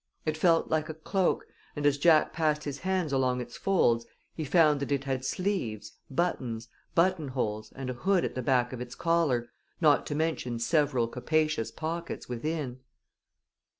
[0.25, 1.45] It felt like a cloak,
[1.75, 5.91] and as Jack passed his hands along its folds he found that it had sleeves,
[6.09, 11.07] buttons, buttonholes, and a hood at the back of its collar, not to mention several
[11.07, 12.79] capacious pockets within.